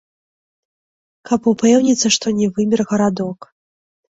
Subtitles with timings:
[1.29, 3.39] Каб упэўніцца, што не вымер гарадок.